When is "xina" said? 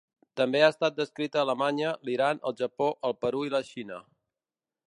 3.73-4.05